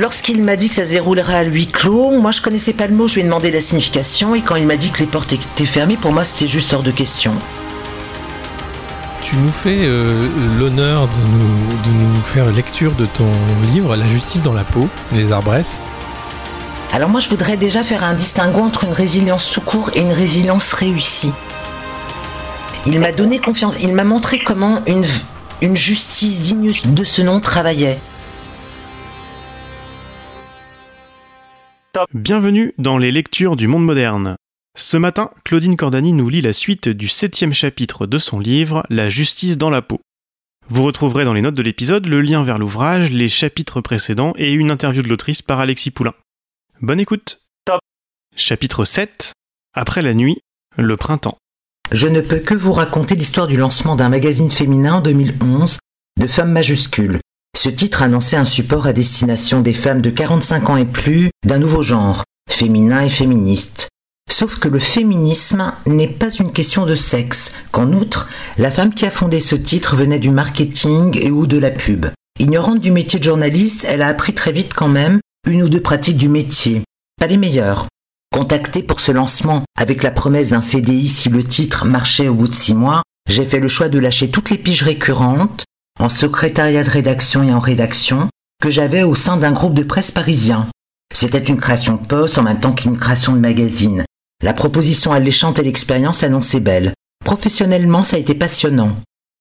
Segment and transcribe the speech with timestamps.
[0.00, 2.94] Lorsqu'il m'a dit que ça se déroulerait à huis clos, moi je connaissais pas le
[2.94, 5.34] mot, je lui ai demandé la signification et quand il m'a dit que les portes
[5.34, 7.34] étaient fermées, pour moi c'était juste hors de question.
[9.20, 10.26] Tu nous fais euh,
[10.58, 13.30] l'honneur de nous, de nous faire lecture de ton
[13.74, 15.82] livre La justice dans la peau, les arbresses.
[16.94, 20.14] Alors moi je voudrais déjà faire un distinguo entre une résilience tout court et une
[20.14, 21.34] résilience réussie.
[22.86, 25.04] Il m'a donné confiance, il m'a montré comment une,
[25.60, 27.98] une justice digne de ce nom travaillait.
[32.14, 34.36] Bienvenue dans les lectures du monde moderne.
[34.78, 39.08] Ce matin, Claudine Cordani nous lit la suite du septième chapitre de son livre La
[39.08, 40.00] justice dans la peau.
[40.68, 44.52] Vous retrouverez dans les notes de l'épisode le lien vers l'ouvrage, les chapitres précédents et
[44.52, 46.14] une interview de l'autrice par Alexis Poulain.
[46.80, 47.80] Bonne écoute Top
[48.36, 49.32] Chapitre 7
[49.74, 50.38] Après la nuit,
[50.76, 51.38] le printemps.
[51.90, 55.78] Je ne peux que vous raconter l'histoire du lancement d'un magazine féminin en 2011
[56.20, 57.18] de Femmes majuscules.
[57.56, 61.58] Ce titre annonçait un support à destination des femmes de 45 ans et plus d'un
[61.58, 63.88] nouveau genre, féminin et féministe.
[64.30, 69.04] Sauf que le féminisme n'est pas une question de sexe, qu'en outre, la femme qui
[69.04, 72.06] a fondé ce titre venait du marketing et ou de la pub.
[72.38, 75.82] Ignorante du métier de journaliste, elle a appris très vite quand même une ou deux
[75.82, 76.82] pratiques du métier.
[77.18, 77.86] Pas les meilleures.
[78.32, 82.48] Contactée pour ce lancement avec la promesse d'un CDI si le titre marchait au bout
[82.48, 85.64] de six mois, j'ai fait le choix de lâcher toutes les piges récurrentes,
[86.00, 88.28] en secrétariat de rédaction et en rédaction,
[88.60, 90.66] que j'avais au sein d'un groupe de presse parisien.
[91.14, 94.04] C'était une création de poste en même temps qu'une création de magazine.
[94.42, 96.94] La proposition alléchante et l'expérience annonçaient belle.
[97.24, 98.96] Professionnellement, ça a été passionnant.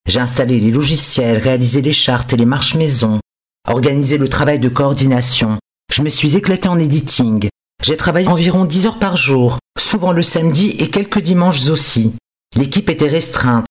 [0.07, 3.19] J'ai installé les logiciels, réalisé les chartes et les marches maison,
[3.67, 5.59] organisé le travail de coordination.
[5.93, 7.47] Je me suis éclaté en editing.
[7.83, 12.15] J'ai travaillé environ 10 heures par jour, souvent le samedi et quelques dimanches aussi.
[12.57, 13.65] L'équipe était restreinte.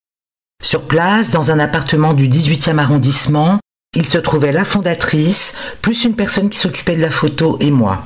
[0.62, 3.59] Sur place, dans un appartement du 18e arrondissement,
[3.95, 8.05] il se trouvait la fondatrice, plus une personne qui s'occupait de la photo et moi.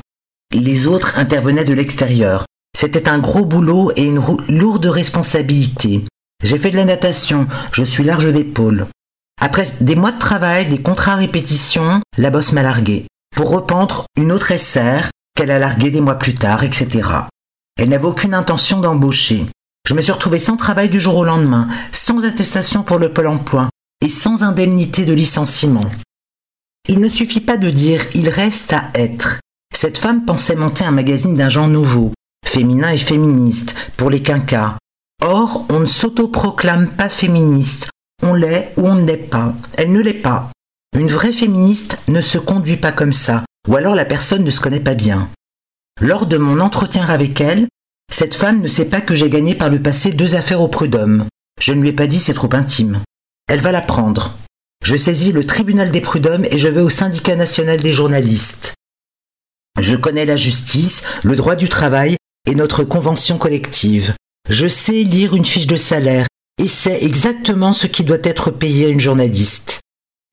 [0.52, 2.44] Les autres intervenaient de l'extérieur.
[2.78, 6.04] C'était un gros boulot et une lourde responsabilité.
[6.42, 8.86] J'ai fait de la natation, je suis large d'épaule.
[9.40, 13.06] Après des mois de travail, des contrats à répétition, la bosse m'a largué.
[13.34, 17.08] Pour rependre une autre SR qu'elle a largué des mois plus tard, etc.
[17.76, 19.46] Elle n'avait aucune intention d'embaucher.
[19.88, 23.26] Je me suis retrouvé sans travail du jour au lendemain, sans attestation pour le pôle
[23.26, 23.68] emploi
[24.00, 25.84] et sans indemnité de licenciement.
[26.88, 29.40] Il ne suffit pas de dire il reste à être.
[29.74, 32.12] Cette femme pensait monter un magazine d'un genre nouveau,
[32.46, 34.76] féminin et féministe, pour les quinquas.
[35.22, 37.88] Or, on ne s'autoproclame pas féministe.
[38.22, 39.54] On l'est ou on ne l'est pas.
[39.74, 40.50] Elle ne l'est pas.
[40.96, 44.60] Une vraie féministe ne se conduit pas comme ça, ou alors la personne ne se
[44.60, 45.28] connaît pas bien.
[46.00, 47.68] Lors de mon entretien avec elle,
[48.12, 51.24] cette femme ne sait pas que j'ai gagné par le passé deux affaires au prud'homme.
[51.58, 53.00] Je ne lui ai pas dit c'est trop intime.
[53.48, 54.36] Elle va l'apprendre.
[54.84, 58.74] Je saisis le tribunal des prud'hommes et je vais au syndicat national des journalistes.
[59.80, 64.14] Je connais la justice, le droit du travail et notre convention collective.
[64.50, 66.26] Je sais lire une fiche de salaire
[66.62, 69.80] et sais exactement ce qui doit être payé à une journaliste.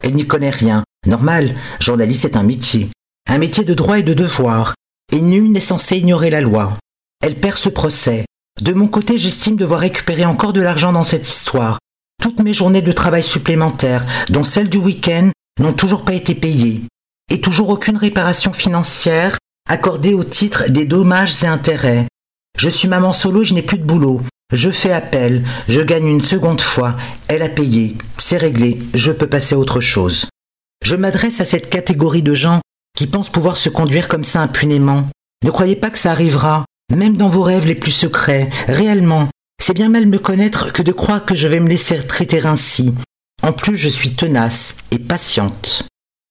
[0.03, 0.84] Elle n'y connaît rien.
[1.07, 2.89] Normal, journaliste est un métier.
[3.29, 4.75] Un métier de droit et de devoir.
[5.13, 6.78] Et nul n'est censé ignorer la loi.
[7.22, 8.25] Elle perd ce procès.
[8.62, 11.80] De mon côté, j'estime devoir récupérer encore de l'argent dans cette histoire.
[12.22, 16.81] Toutes mes journées de travail supplémentaires, dont celles du week-end, n'ont toujours pas été payées.
[17.30, 19.38] Et toujours aucune réparation financière
[19.69, 22.07] accordée au titre des dommages et intérêts.
[22.57, 24.22] Je suis maman solo, je n'ai plus de boulot.
[24.51, 26.96] Je fais appel, je gagne une seconde fois,
[27.28, 30.25] elle a payé, c'est réglé, je peux passer à autre chose.
[30.84, 32.59] Je m'adresse à cette catégorie de gens
[32.97, 35.07] qui pensent pouvoir se conduire comme ça impunément.
[35.46, 39.29] Ne croyez pas que ça arrivera, même dans vos rêves les plus secrets, réellement.
[39.61, 42.94] C'est bien mal me connaître que de croire que je vais me laisser traiter ainsi.
[43.44, 45.85] En plus, je suis tenace et patiente.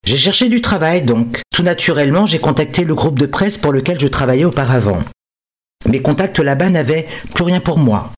[0.06, 1.40] J'ai cherché du travail donc.
[1.54, 5.02] Tout naturellement, j'ai contacté le groupe de presse pour lequel je travaillais auparavant.
[5.86, 8.12] Mes contacts là-bas n'avaient plus rien pour moi.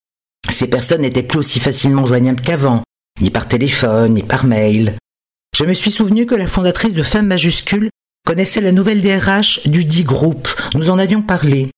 [0.48, 2.82] Ces personnes n'étaient plus aussi facilement joignables qu'avant,
[3.20, 4.94] ni par téléphone, ni par mail.
[5.56, 7.90] Je me suis souvenu que la fondatrice de Femmes majuscules
[8.24, 10.48] connaissait la nouvelle DRH du dit groupe.
[10.74, 11.68] Nous en avions parlé.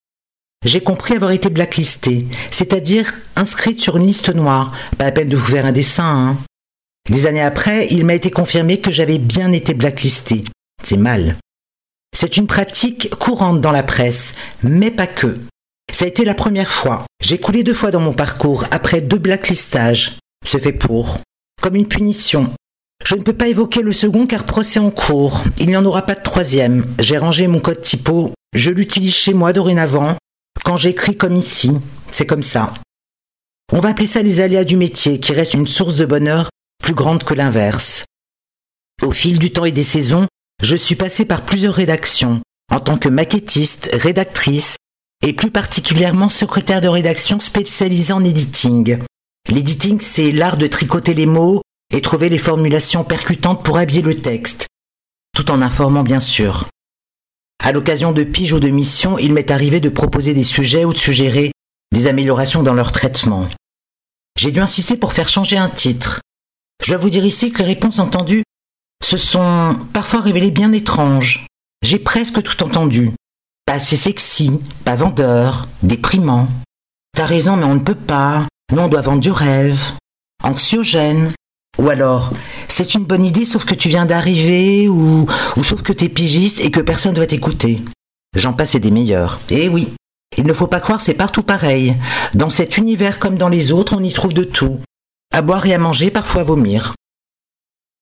[0.64, 4.72] J'ai compris avoir été blacklistée, c'est-à-dire inscrite sur une liste noire.
[4.96, 6.38] Pas la peine de vous faire un dessin, hein.
[7.10, 10.44] Des années après, il m'a été confirmé que j'avais bien été blacklistée.
[10.84, 11.36] C'est mal.
[12.16, 15.40] C'est une pratique courante dans la presse, mais pas que.
[15.92, 17.04] Ça a été la première fois.
[17.20, 20.16] J'ai coulé deux fois dans mon parcours après deux blacklistages.
[20.46, 21.18] C'est fait pour.
[21.60, 22.50] Comme une punition.
[23.04, 25.42] Je ne peux pas évoquer le second car procès en cours.
[25.58, 26.86] Il n'y en aura pas de troisième.
[27.00, 28.30] J'ai rangé mon code typo.
[28.54, 30.16] Je l'utilise chez moi dorénavant.
[30.64, 31.72] Quand j'écris comme ici.
[32.10, 32.72] C'est comme ça.
[33.72, 36.50] On va appeler ça les aléas du métier qui reste une source de bonheur
[36.82, 38.04] plus grande que l'inverse.
[39.02, 40.26] Au fil du temps et des saisons,
[40.62, 44.76] je suis passée par plusieurs rédactions, en tant que maquettiste, rédactrice,
[45.22, 48.98] et plus particulièrement secrétaire de rédaction spécialisée en editing.
[49.48, 51.62] L'editing, c'est l'art de tricoter les mots
[51.92, 54.66] et trouver les formulations percutantes pour habiller le texte,
[55.34, 56.68] tout en informant bien sûr.
[57.64, 60.92] À l'occasion de piges ou de missions, il m'est arrivé de proposer des sujets ou
[60.92, 61.52] de suggérer
[61.92, 63.46] des améliorations dans leur traitement.
[64.36, 66.20] J'ai dû insister pour faire changer un titre.
[66.82, 68.42] Je dois vous dire ici que les réponses entendues
[69.04, 71.46] se sont parfois révélées bien étranges.
[71.84, 73.12] J'ai presque tout entendu.
[73.64, 76.48] Pas assez sexy, pas vendeur, déprimant.
[77.16, 78.46] T'as raison, mais on ne peut pas.
[78.72, 79.92] Nous, on doit vendre du rêve.
[80.42, 81.30] Anxiogène.
[81.78, 82.32] Ou alors,
[82.72, 85.26] c'est une bonne idée sauf que tu viens d'arriver ou,
[85.56, 87.82] ou sauf que t'es pigiste et que personne ne va t'écouter.
[88.34, 89.40] J'en passe et des meilleurs.
[89.50, 89.92] Eh oui.
[90.38, 91.94] Il ne faut pas croire c'est partout pareil.
[92.32, 94.78] Dans cet univers comme dans les autres, on y trouve de tout.
[95.34, 96.94] À boire et à manger, parfois vomir.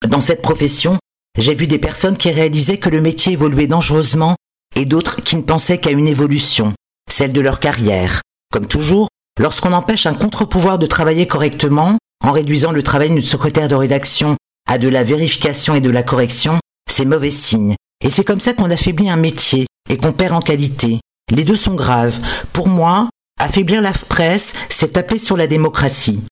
[0.07, 0.99] Dans cette profession,
[1.37, 4.37] j'ai vu des personnes qui réalisaient que le métier évoluait dangereusement
[4.77, 6.75] et d'autres qui ne pensaient qu'à une évolution,
[7.11, 8.23] celle de leur carrière.
[8.53, 9.09] Comme toujours,
[9.41, 14.37] lorsqu'on empêche un contre-pouvoir de travailler correctement, en réduisant le travail d'une secrétaire de rédaction
[14.71, 17.75] à de la vérification et de la correction, c'est mauvais signe.
[18.05, 21.01] Et c'est comme ça qu'on affaiblit un métier et qu'on perd en qualité.
[21.33, 22.21] Les deux sont graves.
[22.53, 26.23] Pour moi, affaiblir la presse, c'est taper sur la démocratie.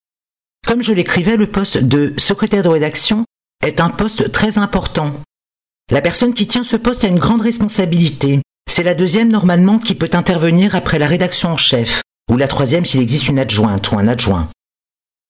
[0.64, 3.24] Comme je l'écrivais, le poste de secrétaire de rédaction
[3.66, 5.12] est un poste très important.
[5.90, 8.40] La personne qui tient ce poste a une grande responsabilité.
[8.70, 12.84] C'est la deuxième normalement qui peut intervenir après la rédaction en chef, ou la troisième
[12.84, 14.48] s'il existe une adjointe ou un adjoint.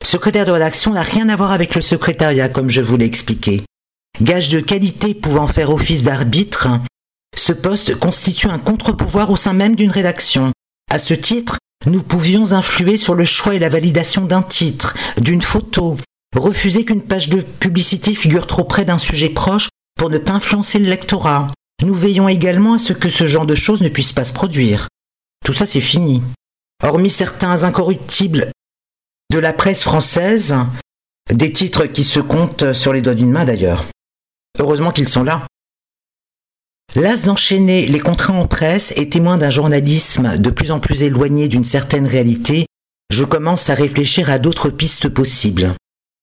[0.05, 3.63] Secrétaire de rédaction n'a rien à voir avec le secrétariat, comme je vous l'ai expliqué.
[4.23, 6.69] Gage de qualité pouvant faire office d'arbitre,
[7.37, 10.53] ce poste constitue un contre-pouvoir au sein même d'une rédaction.
[10.91, 15.43] À ce titre, nous pouvions influer sur le choix et la validation d'un titre, d'une
[15.43, 15.97] photo,
[16.37, 20.79] refuser qu'une page de publicité figure trop près d'un sujet proche pour ne pas influencer
[20.79, 21.49] le lectorat.
[21.83, 24.89] Nous veillons également à ce que ce genre de choses ne puisse pas se produire.
[25.45, 26.23] Tout ça, c'est fini.
[26.83, 28.51] Hormis certains incorruptibles
[29.31, 30.57] de la presse française,
[31.33, 33.85] des titres qui se comptent sur les doigts d'une main d'ailleurs.
[34.59, 35.47] Heureusement qu'ils sont là.
[36.95, 41.49] Las d'enchaîner les contrats en presse et témoin d'un journalisme de plus en plus éloigné
[41.49, 42.67] d'une certaine réalité,
[43.11, 45.75] je commence à réfléchir à d'autres pistes possibles.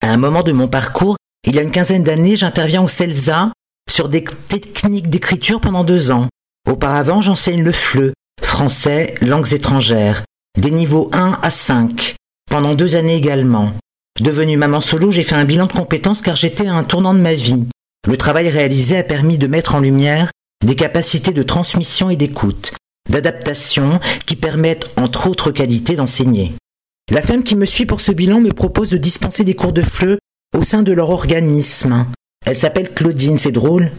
[0.02, 3.52] À un moment de mon parcours, il y a une quinzaine d'années, j'interviens au CELSA
[3.88, 6.28] sur des techniques d'écriture pendant deux ans.
[6.68, 10.24] Auparavant, j'enseigne le FLE, français, langues étrangères,
[10.60, 12.16] des niveaux 1 à 5,
[12.50, 13.74] pendant deux années également.
[14.20, 17.20] Devenu maman solo, j'ai fait un bilan de compétences car j'étais à un tournant de
[17.20, 17.66] ma vie.
[18.08, 20.32] Le travail réalisé a permis de mettre en lumière
[20.66, 22.74] des capacités de transmission et d'écoute,
[23.10, 26.54] d'adaptation qui permettent, entre autres qualités, d'enseigner.
[27.12, 29.82] La femme qui me suit pour ce bilan me propose de dispenser des cours de
[29.82, 30.18] FLE
[30.58, 32.08] au sein de leur organisme.
[32.46, 33.92] Elle s'appelle Claudine, c'est drôle.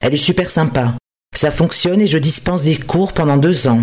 [0.00, 0.94] Elle est super sympa.
[1.34, 3.82] Ça fonctionne et je dispense des cours pendant deux ans.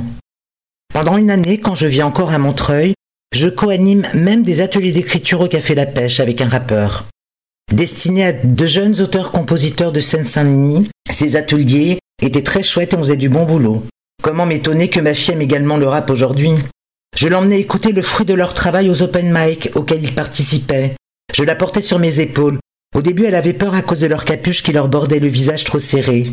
[0.94, 2.94] Pendant une année, quand je vis encore à Montreuil,
[3.42, 7.06] je coanime même des ateliers d'écriture au Café La Pêche avec un rappeur.
[7.74, 13.18] Destinés à de jeunes auteurs-compositeurs de Seine-Saint-Denis, ces ateliers étaient très chouettes et on faisait
[13.18, 13.84] du bon boulot.
[14.22, 16.52] Comment m'étonner que ma fille aime également le rap aujourd'hui?
[17.18, 20.94] Je l'emmenais écouter le fruit de leur travail aux open mic auxquels ils participaient.
[21.34, 22.60] Je la portais sur mes épaules.
[22.96, 25.64] Au début, elle avait peur à cause de leur capuche qui leur bordait le visage
[25.64, 26.26] trop serré.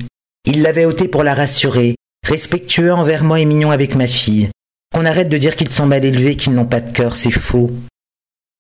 [0.45, 1.95] Il l'avait ôté pour la rassurer,
[2.27, 4.51] respectueux envers moi et mignon avec ma fille.
[4.93, 7.71] Qu'on arrête de dire qu'ils sont mal élevés, qu'ils n'ont pas de cœur, c'est faux.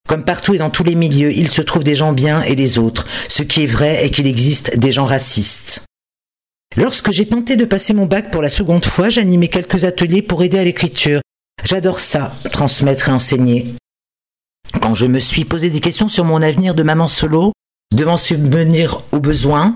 [0.08, 2.78] Comme partout et dans tous les milieux, il se trouve des gens bien et les
[2.78, 3.06] autres.
[3.28, 5.84] Ce qui est vrai est qu'il existe des gens racistes.
[6.76, 10.42] Lorsque j'ai tenté de passer mon bac pour la seconde fois, j'animais quelques ateliers pour
[10.42, 11.20] aider à l'écriture.
[11.64, 13.66] J'adore ça, transmettre et enseigner.
[14.80, 17.52] Quand je me suis posé des questions sur mon avenir de maman solo,
[17.92, 19.74] devant subvenir aux besoins,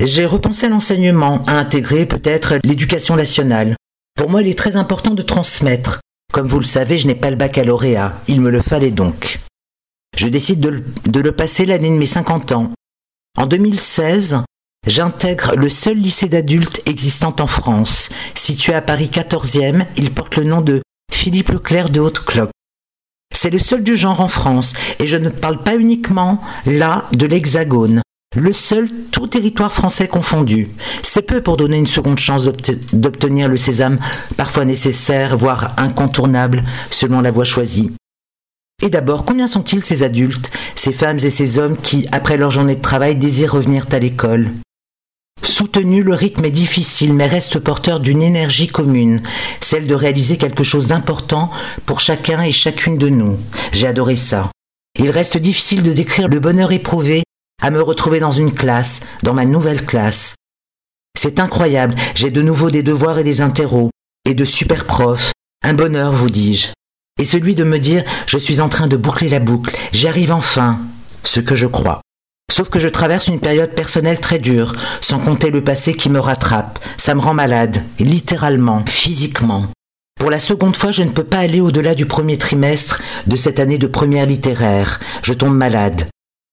[0.00, 3.74] j'ai repensé à l'enseignement, à intégrer peut-être l'éducation nationale.
[4.18, 6.00] Pour moi, il est très important de transmettre.
[6.32, 9.38] Comme vous le savez, je n'ai pas le baccalauréat, il me le fallait donc.
[10.16, 12.72] Je décide de le, passer l'année de mes 50 ans.
[13.38, 14.42] En 2016,
[14.86, 18.10] J'intègre le seul lycée d'adultes existant en France.
[18.34, 20.82] Situé à Paris 14e, il porte le nom de
[21.12, 22.50] Philippe Leclerc de Haute-Cloque.
[23.34, 27.26] C'est le seul du genre en France, et je ne parle pas uniquement, là, de
[27.26, 28.02] l'Hexagone.
[28.38, 30.68] Le seul, tout territoire français confondu.
[31.02, 32.48] C'est peu pour donner une seconde chance
[32.92, 33.98] d'obtenir le sésame,
[34.36, 37.90] parfois nécessaire, voire incontournable, selon la voie choisie.
[38.80, 42.76] Et d'abord, combien sont-ils ces adultes, ces femmes et ces hommes qui, après leur journée
[42.76, 44.52] de travail, désirent revenir à l'école?
[45.42, 49.20] Soutenu, le rythme est difficile mais reste porteur d'une énergie commune,
[49.60, 51.50] celle de réaliser quelque chose d'important
[51.86, 53.36] pour chacun et chacune de nous.
[53.72, 54.48] J'ai adoré ça.
[54.96, 57.24] Il reste difficile de décrire le bonheur éprouvé
[57.62, 60.34] à me retrouver dans une classe, dans ma nouvelle classe.
[61.18, 63.90] C'est incroyable, j'ai de nouveau des devoirs et des interros,
[64.24, 65.32] et de super profs,
[65.64, 66.68] un bonheur, vous dis-je.
[67.20, 70.30] Et celui de me dire, je suis en train de boucler la boucle, j'y arrive
[70.30, 70.78] enfin,
[71.24, 72.00] ce que je crois.
[72.50, 76.18] Sauf que je traverse une période personnelle très dure, sans compter le passé qui me
[76.18, 76.78] rattrape.
[76.96, 79.66] Ça me rend malade, littéralement, physiquement.
[80.18, 83.60] Pour la seconde fois, je ne peux pas aller au-delà du premier trimestre de cette
[83.60, 84.98] année de première littéraire.
[85.22, 86.08] Je tombe malade.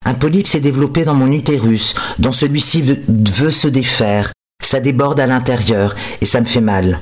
[0.06, 4.32] Un polype s'est développé dans mon utérus, dont celui-ci veut se défaire.
[4.64, 7.02] Ça déborde à l'intérieur, et ça me fait mal.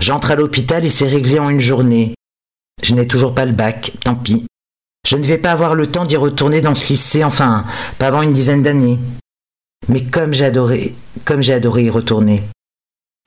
[0.00, 2.14] J'entre à l'hôpital et c'est réglé en une journée.
[2.82, 4.46] Je n'ai toujours pas le bac, tant pis.
[5.06, 7.64] Je ne vais pas avoir le temps d'y retourner dans ce lycée, enfin,
[7.98, 8.98] pas avant une dizaine d'années.
[9.88, 12.42] Mais comme j'ai adoré, comme j'ai adoré y retourner.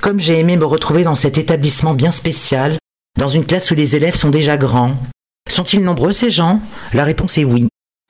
[0.01, 2.77] Comme j'ai aimé me retrouver dans cet établissement bien spécial,
[3.17, 4.95] dans une classe où les élèves sont déjà grands.
[5.49, 6.59] Sont-ils nombreux ces gens?
[6.93, 7.67] La réponse est oui.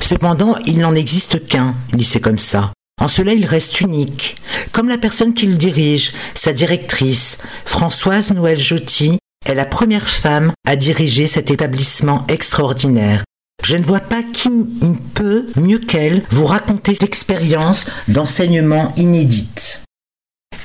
[0.07, 2.71] Cependant, il n'en existe qu'un, lycée comme ça.
[3.01, 4.35] En cela, il reste unique.
[4.71, 10.51] Comme la personne qui le dirige, sa directrice, Françoise Noël Joty, est la première femme
[10.67, 13.23] à diriger cet établissement extraordinaire.
[13.63, 14.51] Je ne vois pas qui
[15.15, 19.81] peut, mieux qu'elle, vous raconter cette expérience d'enseignement inédite.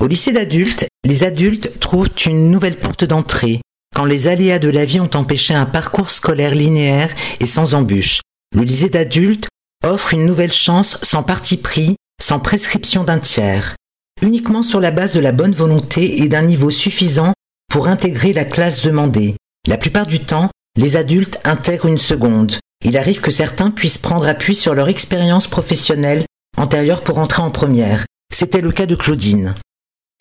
[0.00, 3.62] Au lycée d'adultes, les adultes trouvent une nouvelle porte d'entrée
[3.96, 8.20] quand les aléas de la vie ont empêché un parcours scolaire linéaire et sans embûches.
[8.56, 9.46] Le lycée d'adultes
[9.84, 13.76] offre une nouvelle chance sans parti pris, sans prescription d'un tiers,
[14.22, 17.32] uniquement sur la base de la bonne volonté et d'un niveau suffisant
[17.70, 19.36] pour intégrer la classe demandée.
[19.68, 22.56] La plupart du temps, les adultes intègrent une seconde.
[22.84, 26.24] Il arrive que certains puissent prendre appui sur leur expérience professionnelle
[26.56, 28.04] antérieure pour entrer en première.
[28.34, 29.54] C'était le cas de Claudine.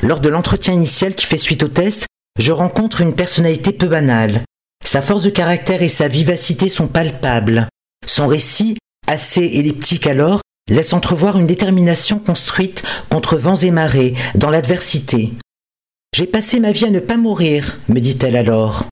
[0.03, 2.05] Lors de l'entretien initial qui fait suite au test,
[2.37, 4.41] je rencontre une personnalité peu banale.
[4.85, 7.67] Sa force de caractère et sa vivacité sont palpables.
[8.09, 8.75] Son récit,
[9.05, 15.31] assez elliptique alors, laisse entrevoir une détermination construite contre vents et marées, dans l'adversité.
[16.15, 18.85] J'ai passé ma vie à ne pas mourir, me dit-elle alors.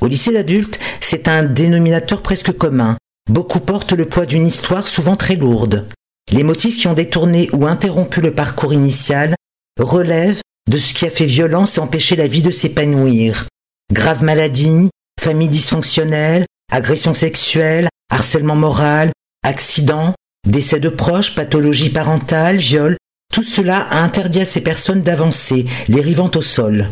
[0.00, 2.96] Au lycée d'adultes, c'est un dénominateur presque commun.
[3.28, 5.88] Beaucoup portent le poids d'une histoire souvent très lourde.
[6.30, 9.34] Les motifs qui ont détourné ou interrompu le parcours initial
[9.80, 10.40] relève
[10.70, 13.48] de ce qui a fait violence et empêché la vie de s'épanouir.
[13.92, 14.88] Grave maladie,
[15.20, 19.10] famille dysfonctionnelle, agression sexuelle, harcèlement moral,
[19.42, 20.14] accident,
[20.46, 22.96] décès de proches, pathologie parentale, viol,
[23.32, 26.90] tout cela a interdit à ces personnes d'avancer, les rivant au sol.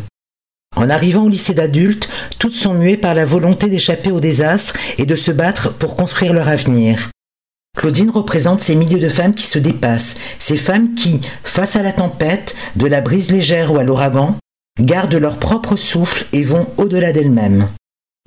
[0.75, 2.09] En arrivant au lycée d'adultes,
[2.39, 6.33] toutes sont muées par la volonté d'échapper au désastre et de se battre pour construire
[6.33, 7.09] leur avenir.
[7.77, 11.91] Claudine représente ces milieux de femmes qui se dépassent, ces femmes qui, face à la
[11.91, 14.37] tempête, de la brise légère ou à l'ouragan,
[14.79, 17.67] gardent leur propre souffle et vont au-delà d'elles-mêmes.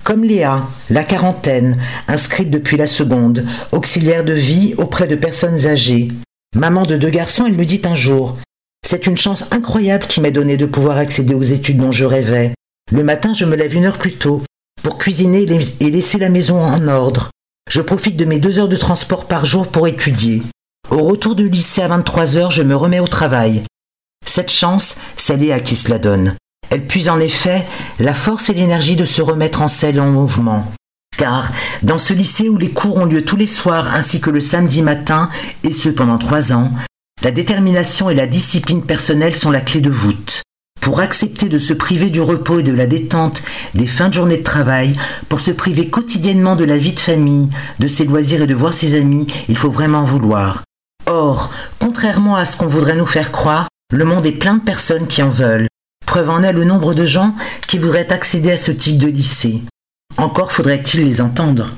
[0.05, 6.09] Comme Léa, la quarantaine, inscrite depuis la seconde, auxiliaire de vie auprès de personnes âgées.
[6.55, 8.37] Maman de deux garçons, elle me dit un jour
[8.85, 12.53] C'est une chance incroyable qui m'est donnée de pouvoir accéder aux études dont je rêvais.
[12.91, 14.43] Le matin, je me lève une heure plus tôt
[14.83, 15.47] pour cuisiner
[15.79, 17.31] et laisser la maison en ordre.
[17.67, 20.43] Je profite de mes deux heures de transport par jour pour étudier.
[20.91, 23.63] Au retour du lycée à 23 heures, je me remets au travail.
[24.23, 26.35] Cette chance, c'est Léa qui se la donne.
[26.69, 27.63] Elle puise en effet
[27.99, 30.71] la force et l'énergie de se remettre en selle en mouvement.
[31.17, 34.41] Car, dans ce lycée où les cours ont lieu tous les soirs ainsi que le
[34.41, 35.29] samedi matin,
[35.63, 36.71] et ce pendant trois ans,
[37.23, 40.43] la détermination et la discipline personnelle sont la clé de voûte
[40.85, 43.41] pour accepter de se priver du repos et de la détente
[43.73, 44.95] des fins de journée de travail,
[45.29, 48.71] pour se priver quotidiennement de la vie de famille, de ses loisirs et de voir
[48.71, 50.61] ses amis, il faut vraiment vouloir.
[51.07, 55.07] Or, contrairement à ce qu'on voudrait nous faire croire, le monde est plein de personnes
[55.07, 55.67] qui en veulent.
[56.15, 57.35] Preuve en est le nombre de gens
[57.67, 59.59] qui voudraient accéder à ce type de lycée.
[60.15, 61.71] Encore faudrait-il les entendre.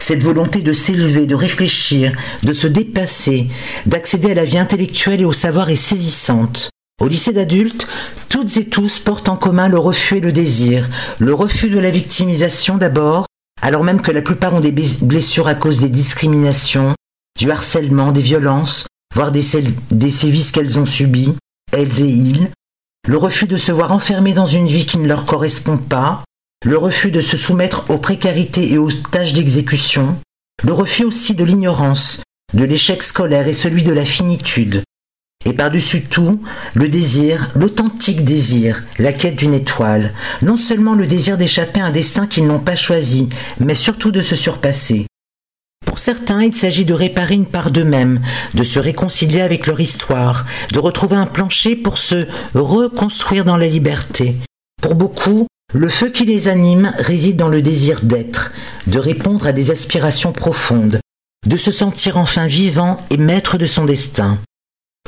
[0.00, 3.50] Cette volonté de s'élever, de réfléchir, de se dépasser,
[3.84, 6.70] d'accéder à la vie intellectuelle et au savoir est saisissante.
[6.98, 7.86] Au lycée d'adultes,
[8.30, 10.88] toutes et tous portent en commun le refus et le désir,
[11.18, 13.26] le refus de la victimisation d'abord,
[13.60, 16.94] alors même que la plupart ont des blessures à cause des discriminations,
[17.38, 19.44] du harcèlement, des violences, voire des,
[19.90, 21.34] des sévices qu'elles ont subis,
[21.70, 22.48] elles et ils,
[23.06, 26.24] le refus de se voir enfermés dans une vie qui ne leur correspond pas,
[26.64, 30.16] le refus de se soumettre aux précarités et aux tâches d'exécution,
[30.62, 32.22] le refus aussi de l'ignorance,
[32.54, 34.82] de l'échec scolaire et celui de la finitude,
[35.44, 36.40] et par-dessus tout,
[36.72, 41.90] le désir, l'authentique désir, la quête d'une étoile, non seulement le désir d'échapper à un
[41.90, 43.28] destin qu'ils n'ont pas choisi,
[43.60, 45.06] mais surtout de se surpasser.
[45.94, 48.20] Pour certains, il s'agit de réparer une part d'eux-mêmes,
[48.54, 53.68] de se réconcilier avec leur histoire, de retrouver un plancher pour se reconstruire dans la
[53.68, 54.34] liberté.
[54.82, 58.52] Pour beaucoup, le feu qui les anime réside dans le désir d'être,
[58.88, 60.98] de répondre à des aspirations profondes,
[61.46, 64.40] de se sentir enfin vivant et maître de son destin.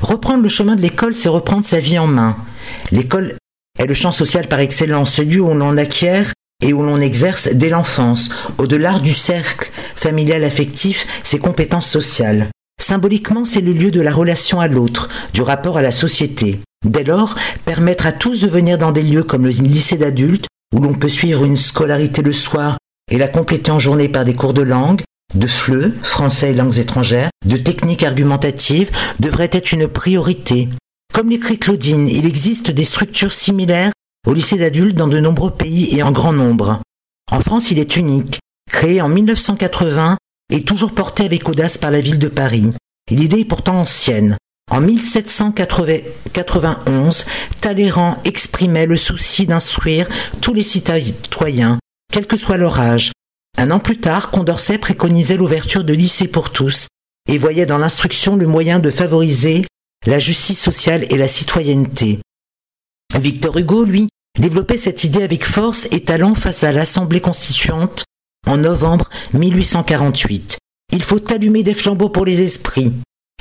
[0.01, 2.37] Reprendre le chemin de l'école, c'est reprendre sa vie en main.
[2.93, 3.35] L'école
[3.77, 6.33] est le champ social par excellence, celui où l'on acquiert
[6.63, 12.49] et où l'on exerce dès l'enfance, au-delà du cercle familial affectif, ses compétences sociales.
[12.81, 16.61] Symboliquement, c'est le lieu de la relation à l'autre, du rapport à la société.
[16.85, 17.35] Dès lors,
[17.65, 21.09] permettre à tous de venir dans des lieux comme le lycée d'adultes, où l'on peut
[21.09, 22.79] suivre une scolarité le soir
[23.11, 25.03] et la compléter en journée par des cours de langue,
[25.35, 30.69] de FLE, français et langues étrangères, de techniques argumentatives, devrait être une priorité.
[31.13, 33.93] Comme l'écrit Claudine, il existe des structures similaires
[34.27, 36.81] au lycée d'adultes dans de nombreux pays et en grand nombre.
[37.31, 38.41] En France, il est unique.
[38.71, 40.19] Créé en 1980
[40.53, 42.73] et toujours porté avec audace par la ville de Paris.
[43.11, 44.37] L'idée est pourtant ancienne.
[44.71, 47.27] En 1791,
[47.61, 50.09] Talleyrand exprimait le souci d'instruire
[50.41, 51.79] tous les citoyens,
[52.13, 53.13] quel que soit leur âge.
[53.59, 56.89] Un an plus tard, Condorcet préconisait l'ouverture de lycées pour tous
[57.29, 59.65] et voyait dans l'instruction le moyen de favoriser
[60.05, 62.19] la justice sociale et la citoyenneté.
[63.15, 64.09] Victor Hugo, lui,
[64.41, 68.05] développait cette idée avec force et talent face à l'Assemblée constituante
[68.47, 70.59] en novembre 1848.
[70.93, 72.93] Il faut allumer des flambeaux pour les esprits.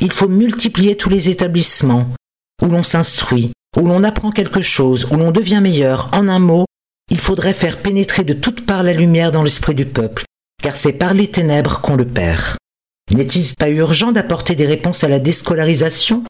[0.01, 2.07] Il faut multiplier tous les établissements
[2.61, 6.09] où l'on s'instruit, où l'on apprend quelque chose, où l'on devient meilleur.
[6.13, 6.65] En un mot,
[7.11, 10.23] il faudrait faire pénétrer de toutes parts la lumière dans l'esprit du peuple,
[10.61, 12.57] car c'est par les ténèbres qu'on le perd.
[13.11, 16.23] N'est-il pas urgent d'apporter des réponses à la déscolarisation,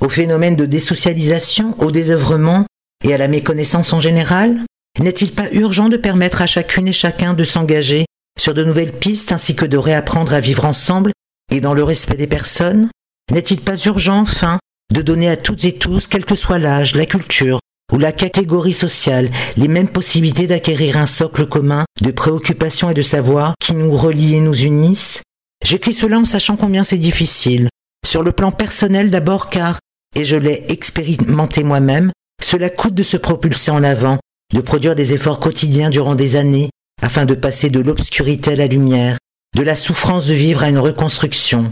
[0.00, 2.64] au phénomène de désocialisation, au désœuvrement
[3.04, 4.64] et à la méconnaissance en général
[4.98, 8.06] N'est-il pas urgent de permettre à chacune et chacun de s'engager
[8.38, 11.12] sur de nouvelles pistes ainsi que de réapprendre à vivre ensemble
[11.52, 12.88] et dans le respect des personnes?
[13.30, 14.58] N'est-il pas urgent, enfin,
[14.92, 17.60] de donner à toutes et tous, quel que soit l'âge, la culture
[17.92, 23.02] ou la catégorie sociale, les mêmes possibilités d'acquérir un socle commun de préoccupations et de
[23.02, 25.22] savoir qui nous relient et nous unissent?
[25.64, 27.68] J'écris cela en sachant combien c'est difficile.
[28.06, 29.78] Sur le plan personnel d'abord car,
[30.16, 32.10] et je l'ai expérimenté moi-même,
[32.42, 34.18] cela coûte de se propulser en avant,
[34.54, 36.70] de produire des efforts quotidiens durant des années,
[37.02, 39.18] afin de passer de l'obscurité à la lumière,
[39.56, 41.70] de la souffrance de vivre à une reconstruction.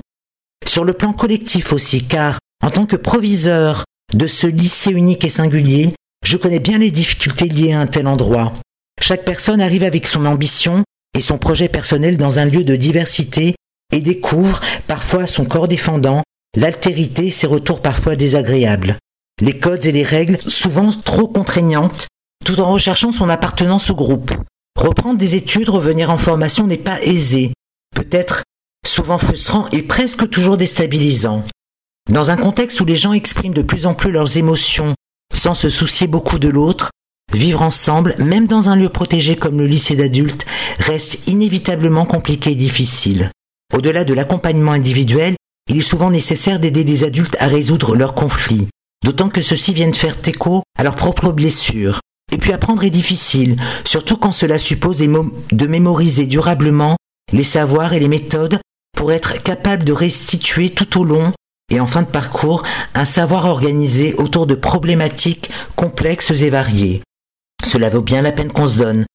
[0.67, 5.29] Sur le plan collectif aussi, car, en tant que proviseur de ce lycée unique et
[5.29, 5.93] singulier,
[6.25, 8.53] je connais bien les difficultés liées à un tel endroit.
[9.01, 10.85] Chaque personne arrive avec son ambition
[11.17, 13.55] et son projet personnel dans un lieu de diversité
[13.93, 16.23] et découvre, parfois son corps défendant,
[16.57, 18.99] l'altérité et ses retours parfois désagréables.
[19.43, 22.07] Les codes et les règles, souvent trop contraignantes,
[22.43, 24.33] tout en recherchant son appartenance au groupe.
[24.79, 27.53] Reprendre des études, revenir en formation n'est pas aisé,
[27.95, 28.45] peut-être
[28.87, 31.45] souvent frustrant et presque toujours déstabilisant.
[32.11, 34.95] Dans un contexte où les gens expriment de plus en plus leurs émotions
[35.35, 36.91] sans se soucier beaucoup de l'autre,
[37.31, 40.47] vivre ensemble, même dans un lieu protégé comme le lycée d'adultes,
[40.79, 43.31] reste inévitablement compliqué et difficile.
[43.75, 45.35] Au-delà de l'accompagnement individuel,
[45.69, 48.69] il est souvent nécessaire d'aider les adultes à résoudre leurs conflits,
[49.07, 52.01] d'autant que ceux-ci viennent faire écho à leurs propres blessures.
[52.33, 56.97] Et puis apprendre est difficile, surtout quand cela suppose de mémoriser durablement
[57.33, 58.59] les savoirs et les méthodes
[58.97, 61.31] pour être capable de restituer tout au long
[61.71, 62.65] et en fin de parcours
[62.95, 67.03] un savoir organisé autour de problématiques complexes et variées.
[67.65, 69.07] Cela vaut bien la peine qu'on se donne.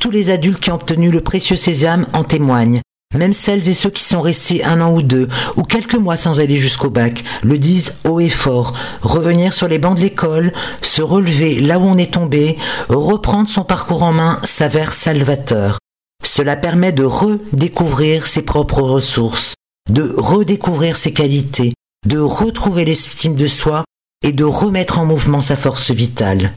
[0.00, 2.82] Tous les adultes qui ont obtenu le précieux sésame en témoignent.
[3.16, 6.38] Même celles et ceux qui sont restés un an ou deux, ou quelques mois sans
[6.38, 8.72] aller jusqu'au bac, le disent haut et fort.
[9.02, 12.56] Revenir sur les bancs de l'école, se relever là où on est tombé,
[12.88, 15.80] reprendre son parcours en main s'avère salvateur.
[16.24, 19.54] Cela permet de redécouvrir ses propres ressources,
[19.90, 21.74] de redécouvrir ses qualités,
[22.06, 23.82] de retrouver l'estime de soi
[24.22, 26.52] et de remettre en mouvement sa force vitale.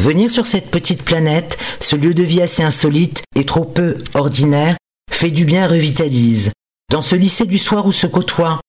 [0.00, 4.76] Venir sur cette petite planète, ce lieu de vie assez insolite et trop peu ordinaire,
[5.10, 6.52] fait du bien revitalise.
[6.90, 8.60] Dans ce lycée du soir où se côtoient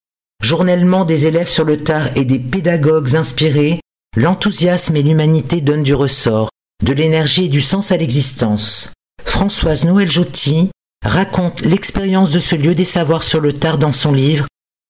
[0.41, 3.79] journellement des élèves sur le tard et des pédagogues inspirés,
[4.15, 6.49] l'enthousiasme et l'humanité donnent du ressort,
[6.83, 8.91] de l'énergie et du sens à l'existence.
[9.23, 10.69] Françoise Noël Jotti
[11.05, 14.47] raconte l'expérience de ce lieu des savoirs sur le tard dans son livre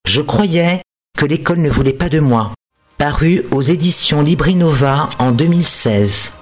[0.08, 0.82] Je croyais
[1.18, 2.54] que l'école ne voulait pas de moi,
[2.98, 6.34] paru aux éditions Librinova en 2016.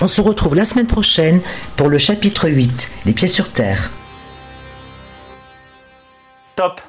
[0.00, 1.40] On se retrouve la semaine prochaine
[1.76, 3.90] pour le chapitre 8, Les pieds sur terre.
[6.56, 6.80] Top